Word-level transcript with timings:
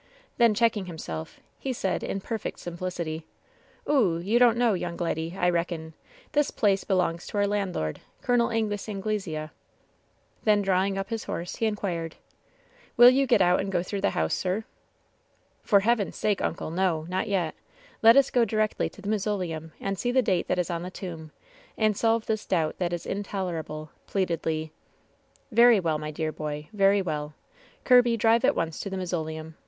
Then 0.39 0.55
checking 0.55 0.85
himself^ 0.87 1.35
he 1.59 1.71
said, 1.73 2.01
in 2.01 2.21
perfect 2.21 2.57
simplicity: 2.57 3.27
"Oo! 3.87 4.17
you 4.17 4.39
don't 4.39 4.57
know, 4.57 4.73
young 4.73 4.97
leddy, 4.97 5.37
I 5.39 5.47
reckon— 5.51 5.93
this 6.31 6.49
place 6.49 6.83
belongs 6.83 7.27
to 7.27 7.37
our 7.37 7.45
landlord. 7.45 8.01
Col. 8.23 8.49
Angus 8.49 8.89
Anglesea." 8.89 9.51
Then 10.43 10.63
drawing 10.63 10.97
up 10.97 11.11
his 11.11 11.25
horse, 11.25 11.57
he 11.57 11.67
inquired: 11.67 12.15
'Will 12.97 13.11
you 13.11 13.27
get 13.27 13.43
out 13.43 13.59
and 13.59 13.71
go 13.71 13.83
through 13.83 14.01
the 14.01 14.09
house, 14.17 14.33
sii??'* 14.35 14.63
'Tor 15.67 15.81
Heaven's 15.81 16.15
sake, 16.15 16.41
uncle, 16.41 16.71
no— 16.71 17.05
^not 17.07 17.27
yet. 17.27 17.53
Let 18.01 18.17
us 18.17 18.31
go 18.31 18.43
directly 18.43 18.89
to 18.89 19.03
the 19.03 19.07
mausoleum, 19.09 19.71
and 19.79 19.99
see 19.99 20.11
the 20.11 20.23
date 20.23 20.47
that 20.47 20.57
is 20.57 20.71
on 20.71 20.81
the 20.81 20.89
tomb, 20.89 21.29
and 21.77 21.95
solve 21.95 22.25
this 22.25 22.47
doubt 22.47 22.79
that 22.79 22.91
is 22.91 23.05
intolerable/' 23.05 23.89
pleaded 24.07 24.43
Le. 24.47 24.51
'^ 24.51 24.71
Very 25.51 25.79
well, 25.79 25.99
my 25.99 26.09
dear 26.09 26.31
boy; 26.31 26.69
very 26.73 27.03
well. 27.03 27.35
Kirby, 27.83 28.17
drive 28.17 28.43
at 28.43 28.55
once 28.55 28.79
to 28.79 28.89
the 28.89 28.97
mausoleum. 28.97 29.53